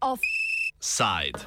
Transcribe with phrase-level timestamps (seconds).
[0.00, 1.40] Offside.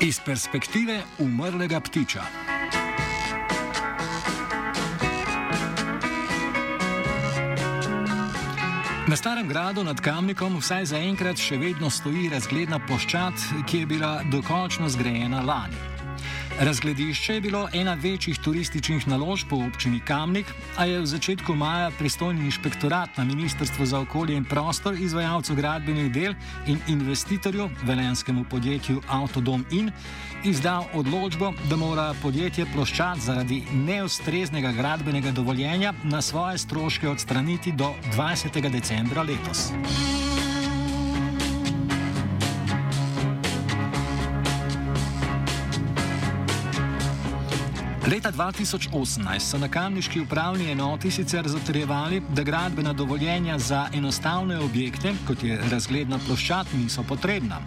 [0.00, 2.45] Iz perspektive umrlega ptiča.
[9.08, 14.16] Na starem gradu nad Kamnikom vsaj zaenkrat še vedno stoji razgledna ploščad, ki je bila
[14.32, 15.95] dokončno zgrajena lani.
[16.60, 21.90] Razgledišče je bilo ena večjih turističnih naložb v občini Kamnik, a je v začetku maja
[21.98, 26.34] pristojni inšpektorat na Ministrstvu za okolje in prostor izvajalcu gradbenih del
[26.66, 29.90] in investitorju, velenskemu podjetju Autodom In,
[30.44, 37.92] izdal odločbo, da mora podjetje ploščad zaradi neustreznega gradbenega dovoljenja na svoje stroške odstraniti do
[38.16, 38.70] 20.
[38.70, 39.72] decembra letos.
[48.06, 55.12] Leta 2018 so na kamniški upravni enoti sicer zatrjevali, da gradbena dovoljenja za enostavne objekte,
[55.26, 57.58] kot je razgledna ploščad, niso potrebna.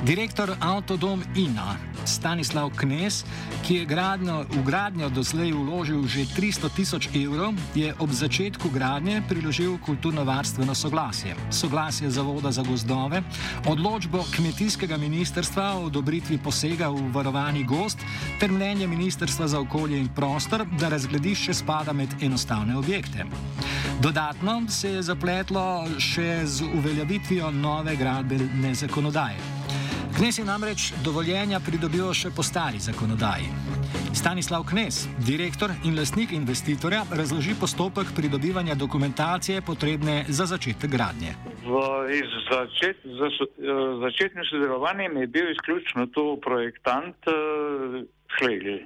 [0.00, 3.24] Direktor Autodom INA Stanislav Knes,
[3.62, 9.20] ki je gradnjo, v gradnjo doslej vložil že 300 tisoč evrov, je ob začetku gradnje
[9.28, 11.36] priložil kulturno-varstveno soglasje.
[11.52, 13.20] Soglasje Zavoda za gozdove,
[13.68, 18.00] odločbo kmetijskega ministrstva o odobritvi posega v varovani gost
[18.40, 23.28] ter mnenje ministrstva za okolje in prostor, da razgledišče spada med enostavne objekte.
[24.00, 29.59] Dodatno se je zapletlo še z uveljavitvijo nove gradbene zakonodaje.
[30.20, 33.46] Knes je namreč dovoljenja pridobil še po stari zakonodaji.
[34.12, 41.32] Stanislav Knes, direktor in lastnik investitorja, razloži postopek pridobivanja dokumentacije potrebne za začetek gradnje.
[41.64, 41.80] V
[42.50, 43.30] začet, za,
[44.02, 48.04] začetnim sodelovanjem je bil izključno tu projektant uh,
[48.36, 48.84] Šlegel.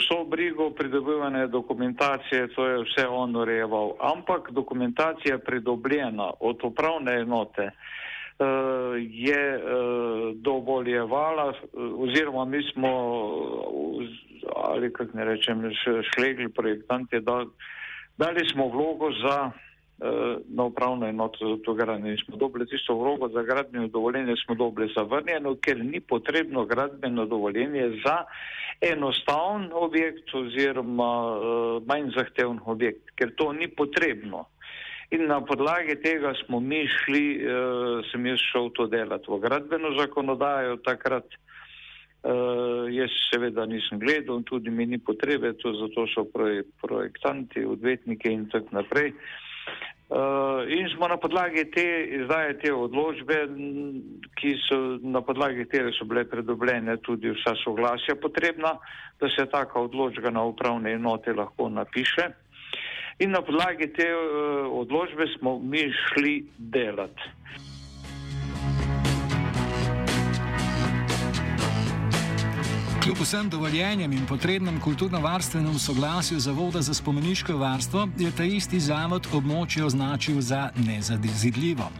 [0.00, 7.70] Vso brigo pridobivanja dokumentacije, to je vse on urejeval, ampak dokumentacija pridobljena od upravne enote
[8.98, 9.60] je
[10.34, 11.52] dovoljevala,
[11.98, 12.88] oziroma mi smo,
[14.56, 15.70] ali kako ne rečem,
[16.14, 17.44] šlegli projektanti, da,
[18.18, 19.50] dali smo vlogo za
[19.98, 22.16] uh, na upravno enoto za to gradnje.
[22.24, 27.90] Smo dobili tisto vlogo za gradbeno dovoljenje, smo dobili zavrnjeno, ker ni potrebno gradbeno dovoljenje
[28.04, 28.24] za
[28.80, 34.44] enostavn objekt oziroma uh, manj zahteven objekt, ker to ni potrebno.
[35.10, 39.94] In na podlagi tega smo mi šli, uh, sem jaz šel to delati v gradbeno
[39.96, 41.24] zakonodajo takrat.
[42.18, 46.26] Uh, jaz seveda nisem gledal in tudi mi ni potrebe, to zato so
[46.82, 49.14] projektanti, odvetniki in tako naprej.
[50.08, 51.84] Uh, in smo na podlagi te
[52.20, 53.42] izdaje te odločbe,
[54.40, 58.76] ki so na podlagi tere so bile predobljene tudi vsa soglasja potrebna,
[59.20, 62.28] da se taka odločba na upravne enote lahko napiše.
[63.18, 67.22] In na podlagi te uh, odločbe smo mi šli delati.
[73.02, 79.26] Kljub vsem dovoljenjem in potrebnem kulturno-varstvenem soglasju Zavoda za spomeniško varstvo je ta isti zavod
[79.32, 81.90] območje označil za nezadizidljivo.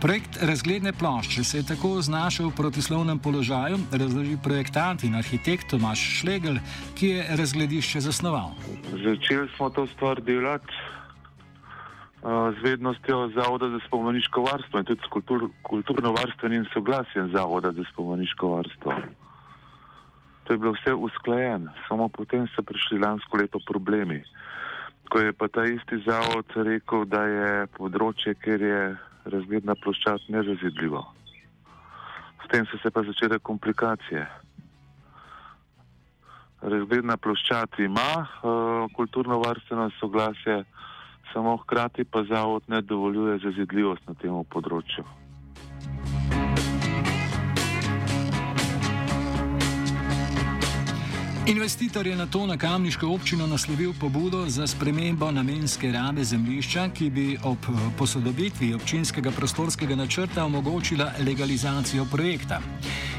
[0.00, 5.98] Projekt razgledne plošče se je tako znašel v protislovnem položaju, razloži projektant in arhitekt Tomaš
[6.20, 6.60] Šlegel,
[6.94, 8.54] ki je razgledišče zasnoval.
[8.94, 10.70] Začeli smo to stvar delati
[12.58, 18.48] z vednostjo Zavoda za spomeniško varstvo in tudi s kultur, kulturno-varstvenim soglasjem Zavoda za spomeniško
[18.48, 18.94] varstvo.
[20.44, 24.22] To je bilo vse usklajeno, samo potem so prišli lansko leto problemi.
[25.10, 28.82] Ko je pa ta isti zavod rekel, da je področje, kjer je
[29.24, 31.04] razgledna ploščad nerazvidljivo.
[32.44, 34.26] S tem so se pa začele komplikacije.
[36.62, 40.64] Razgledna ploščad ima uh, kulturno-varstveno soglasje,
[41.32, 45.04] samo hkrati pa zavod ne dovoljuje zazidljivost na tem področju.
[51.48, 57.10] Investitor je na to na Kamniško občino naslovil pobudo za spremembo namenske rabe zemljišča, ki
[57.10, 57.58] bi ob
[57.98, 62.60] posodobitvi občinskega prostorskega načrta omogočila legalizacijo projekta.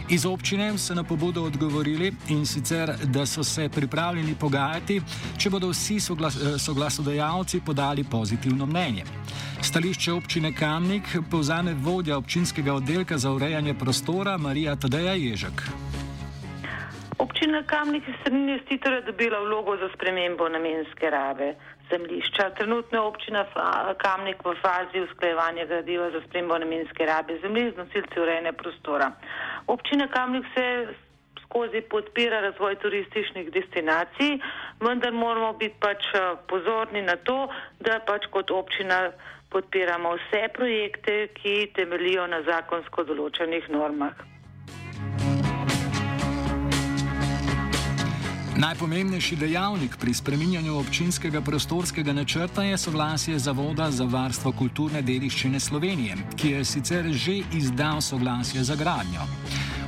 [0.09, 5.01] Iz občine so na pobudo odgovorili in sicer, da so se pripravljeni pogajati,
[5.37, 9.03] če bodo vsi soglas soglasodajalci podali pozitivno mnenje.
[9.61, 15.88] Stališče občine Kamnik povzame vodja občinskega oddelka za urejanje prostora Marija Tadeja Ježek.
[17.39, 21.53] Občina Kamnik je strani investitorja dobila vlogo za spremembo namenske rabe
[21.91, 22.49] zemljišča.
[22.49, 23.45] Trenutno je občina
[23.97, 29.11] Kamnik v fazi usklajevanja gradiva za spremembo namenske rabe zemljišč z nosilci urejene prostora.
[29.67, 30.87] Občina Kamnik se
[31.43, 34.39] skozi podpira razvoj turističnih destinacij,
[34.79, 37.47] vendar moramo biti pač eh, pozorni na to,
[37.79, 39.11] da pač kot občina
[39.49, 44.38] podpiramo vse projekte, ki temelijo na zakonsko določenih normah.
[48.59, 56.17] Najpomembnejši dejavnik pri spreminjanju občinskega prostorskega načrta je soglasje Zavoda za varstvo kulturne dediščine Slovenije,
[56.35, 59.23] ki je sicer že izdal soglasje za gradnjo.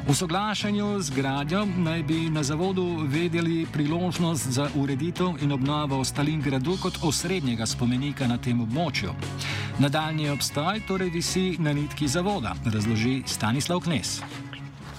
[0.07, 6.41] V soglašanju z gradnjo naj bi na zavodu vedeli priložnost za ureditev in obnovo Stalin
[6.41, 9.11] gradu kot osrednjega spomenika na tem območju.
[9.79, 14.21] Nadaljni obstoj torej visi na nitki zavoda, razloži Stanislav Knes.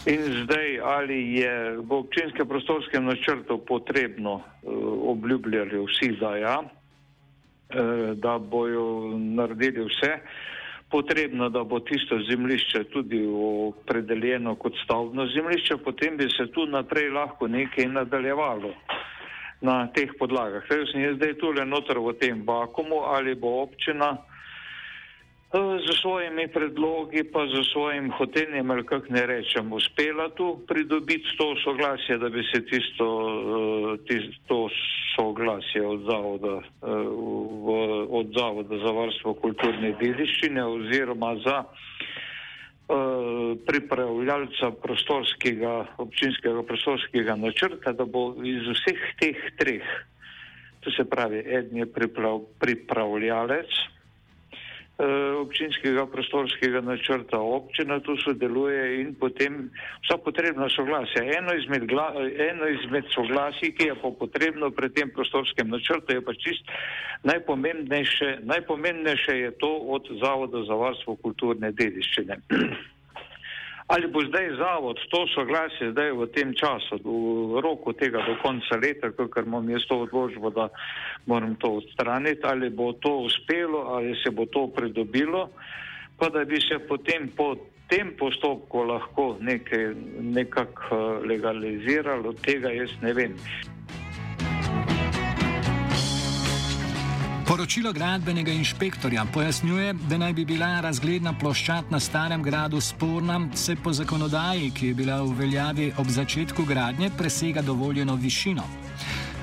[0.07, 4.43] In zdaj, ali je v občinskem prostorskem načrtu potrebno, uh,
[5.15, 10.19] obljubljali vsi, da ja, uh, da bojo naredili vse,
[10.91, 13.23] potrebno, da bo tisto zemljišče tudi
[13.69, 18.75] opredeljeno kot stavbno zemljišče, potem bi se tu naprej lahko nekaj nadaljevalo
[19.61, 20.67] na teh podlagah.
[20.67, 24.17] Zdaj, zdaj tu le noter v tem vakumu, ali bo občina
[25.61, 31.53] z svojimi predlogi, pa z svojim hotenjem, ali kako ne rečem, uspela tu pridobiti to
[31.65, 34.69] soglasje, da bi se tisto, eh, tisto
[35.17, 36.89] soglasje od zavoda, eh,
[37.65, 37.69] v,
[38.09, 42.95] od zavoda za varstvo kulturne dediščine oziroma za eh,
[43.67, 49.85] pripravljalca prostorskega, občinskega prostorskega načrta, da bo iz vseh teh treh,
[50.81, 54.02] to se pravi, en je priprav, pripravljalec, Eh,
[55.43, 59.71] občinskega prostorskega načrta občina tu sodeluje in potem
[60.05, 61.25] vsa potrebna soglasja.
[61.39, 62.15] Eno izmed, gla,
[62.51, 66.65] eno izmed soglasij, ki je pa potrebno pri tem prostorskem načrtu, je pa čist
[67.23, 72.41] najpomembnejše, najpomembnejše je to od Zavoda za varstvo kulturne dediščine.
[73.87, 78.79] Ali bo zdaj zavod to soglasje zdaj v tem času, v roku tega do konca
[78.79, 80.69] leta, ker imam jaz to odložbo, da
[81.27, 85.51] moram to odstraniti, ali bo to uspelo, ali se bo to pridobilo,
[86.19, 87.57] pa da bi se potem po
[87.93, 93.37] tem postopku lahko nekaj nekako eh, legaliziralo, tega jaz ne vem.
[97.53, 103.77] Poročilo gradbenega inšpektorja pojasnjuje, da naj bi bila razgledna ploščad na starem gradu sporna, se
[103.77, 108.65] po zakonodaji, ki je bila v veljavi ob začetku gradnje, presega dovoljeno višino.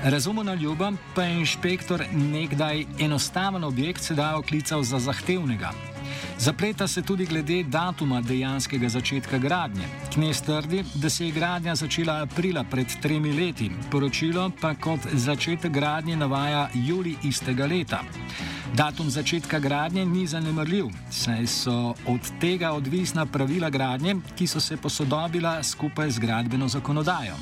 [0.04, 5.70] Razumo na ljubo, pa je inšpektor nekdaj enostaven objekt sedaj oklical za zahtevnega.
[6.38, 9.84] Zapleta se tudi glede datuma dejanskega začetka gradnje.
[10.14, 15.72] Knes trdi, da se je gradnja začela aprila pred tremi leti, poročilo pa kot začetek
[15.72, 18.00] gradnje navaja juli istega leta.
[18.74, 24.76] Datum začetka gradnje ni zanemrljiv, saj so od tega odvisna pravila gradnje, ki so se
[24.76, 27.36] posodobila skupaj z gradbeno zakonodajo.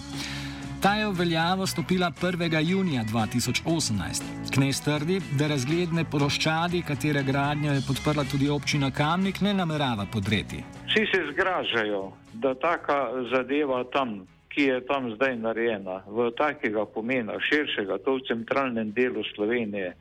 [0.82, 2.70] Ta je v veljavo stopila 1.
[2.70, 4.22] junija 2018.
[4.54, 10.62] Knes trdi, da razgledne poroščadi, katere gradnjo je podprla tudi občina Kamnik, ne namerava podreti.
[10.86, 12.98] Vsi se zgražajo, da taka
[13.34, 14.22] zadeva tam,
[14.54, 19.96] ki je tam zdaj narejena, v takega pomena, širšega, to v centralnem delu Slovenije.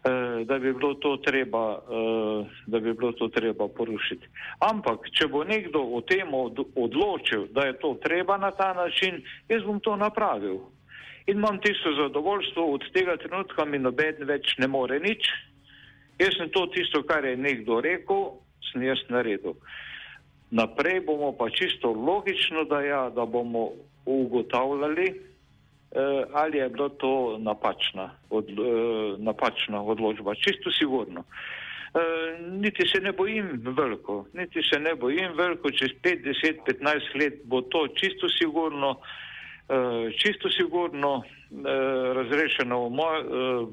[0.00, 4.26] Eh, da bi bilo to treba, eh, da bi bilo to treba porušiti.
[4.58, 6.32] Ampak, če bo nekdo o tem
[6.74, 10.56] odločil, da je to treba na ta način, jaz bom to napravil.
[11.26, 15.28] In imam tisto zadovoljstvo, od tega trenutka mi noben več ne more nič.
[16.18, 18.40] Jaz sem to tisto, kar je nekdo rekel,
[18.72, 19.52] sem jaz naredil.
[20.50, 23.72] Naprej bomo pa čisto logično, da, ja, da bomo
[24.06, 25.12] ugotavljali,
[26.32, 28.54] ali je bilo to napačna, od, eh,
[29.18, 30.34] napačna odločba.
[30.34, 31.24] Čisto sigurno.
[31.94, 37.14] Eh, niti se ne bojim veliko, niti se ne bojim veliko, čez 5, 10, 15
[37.20, 39.00] let bo to čisto sigurno,
[39.68, 43.24] eh, čisto sigurno eh, razrešeno v, moj, eh,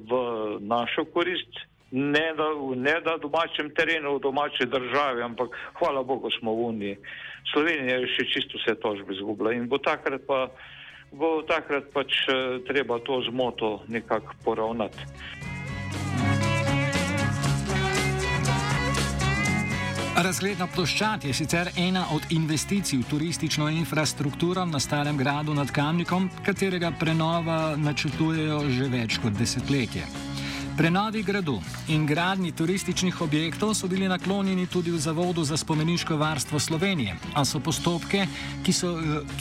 [0.10, 0.12] v
[0.60, 1.62] našo korist.
[1.92, 6.98] Ne da, ne da domačem terenu, v domači državi, ampak hvala Bogu smo v Uniji.
[7.54, 10.50] Slovenija je še čisto vse tožbe izgubila in bo takrat pa
[11.12, 15.06] bo takrat pač eh, treba to zmoto nekako poravnati.
[20.18, 26.30] Razgledna ploščad je sicer ena od investicij v turistično infrastrukturo na Starem gradu nad Kamnikom,
[26.46, 30.08] katerega prenova načrtujejo že več kot desetletje.
[30.78, 31.58] Prenovi gradu
[31.88, 37.46] in gradni turističnih objektov so bili naklonjeni tudi v Zavodu za spomeniško varstvo Slovenije, a
[37.46, 38.28] so postopke,
[38.66, 38.92] ki so,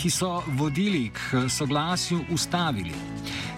[0.00, 2.94] ki so vodili k soglasju, ustavili.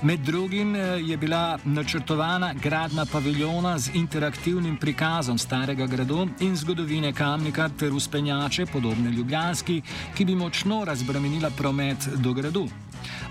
[0.03, 0.75] Med drugim
[1.07, 8.67] je bila načrtovana gradna paviljona z interaktivnim prikazom starega gradu in zgodovine kamnika ter uspenjače,
[8.67, 9.83] podobne Ljubljanski,
[10.17, 12.69] ki bi močno razbremenila promet do gradu.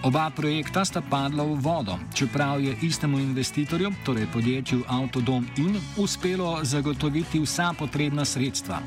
[0.03, 6.60] Oba projekta sta padla v vodo, čeprav je istemu investitorju, torej podjetju Autodom in, uspelo
[6.63, 8.79] zagotoviti vsa potrebna sredstva.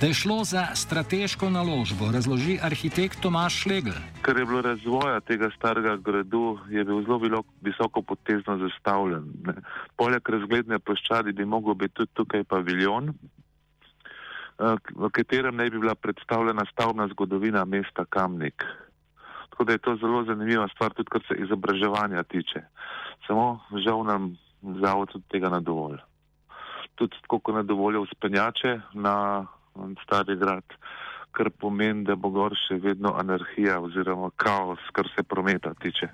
[0.00, 3.96] Da je šlo za strateško naložbo, razloži arhitekt Tomaš Šlegl.
[4.22, 9.24] Ker je bilo razvoja tega starega gradu, je bil zelo visoko potezno zastavljen.
[9.46, 9.54] Ne.
[9.96, 15.94] Poleg razgledne ploščadi bi mogel biti tudi tukaj paviljon, eh, v katerem naj bi bila
[15.94, 18.64] predstavljena stavbna zgodovina mesta Kamnik.
[19.50, 22.62] Tako da je to zelo zanimiva stvar, tudi kar se izobraževanja tiče.
[23.26, 25.98] Samo žal nam zavod od tega ne dovolj.
[26.94, 29.46] Tudi tako, ko ne dovoljo uspenjače na
[30.02, 30.64] stari grad,
[31.32, 36.08] kar pomeni, da bo gor še vedno anarhija oziroma kaos, kar se prometa tiče.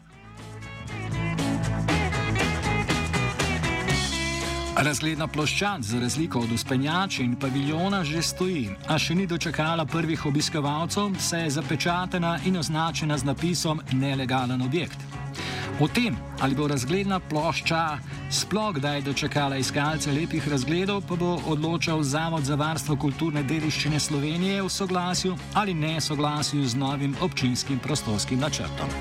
[4.77, 10.27] Razgledna ploščad, za razliko od uspenjača in paviljona, že stoji, a še ni dočakala prvih
[10.29, 15.01] obiskovalcev, saj je zapečatena in označena z napisom nelegalen objekt.
[15.81, 17.99] O tem, ali bo razgledna plošča
[18.31, 24.63] sploh kdaj dočakala iskalce lepih razgledov, pa bo odločal Zavod za varstvo kulturne dediščine Slovenije
[24.63, 28.93] v soglasju ali ne soglasju z novim občinskim prostorskim načrtom.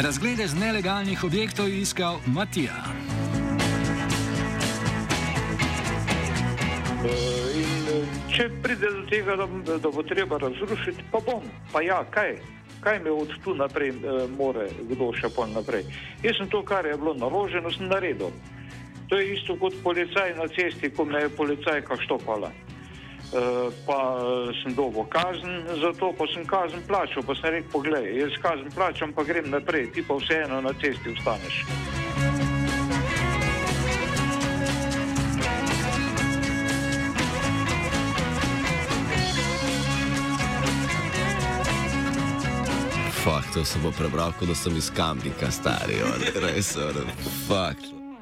[0.00, 2.72] Razglede z nelegalnih objektov je iskal Matija.
[7.60, 11.44] In če pride do tega, da, da bo treba razrušiti, pa bom.
[11.72, 12.38] Pa ja, kaj?
[12.80, 13.92] Kaj me od tu naprej
[14.38, 15.84] more kdo še pol naprej?
[16.24, 18.32] Jaz sem to, kar je bilo naloženo, sem naredil.
[19.12, 22.48] To je isto kot policaj na cesti, ko me je policajka štopala.
[23.30, 24.18] Eh, pa
[24.62, 29.12] sem dobil kazen, zato pa sem kazen plačal, pa sem rekel, poglej, jaz kazen plačam,
[29.14, 31.62] pa grem naprej, ti pa vseeno na cesti ostaneš.
[43.22, 46.02] Fak, to sem bo prebral, da sem iz kamnika stari,
[46.34, 46.74] res, res,
[47.46, 47.99] fak.